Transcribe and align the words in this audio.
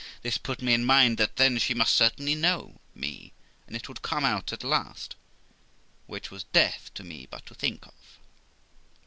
This 0.23 0.39
put 0.39 0.63
me 0.63 0.73
in 0.73 0.83
mind 0.83 1.19
that 1.19 1.35
then 1.35 1.59
she 1.59 1.75
must 1.75 1.93
certainly 1.93 2.33
know 2.33 2.81
me, 2.95 3.33
and 3.67 3.75
it 3.75 3.87
would 3.87 4.01
come 4.01 4.25
out 4.25 4.51
at 4.51 4.63
last; 4.63 5.15
which 6.07 6.31
was 6.31 6.45
death 6.45 6.89
to 6.95 7.03
me 7.03 7.27
but 7.29 7.45
to 7.45 7.53
think 7.53 7.85
of. 7.85 7.93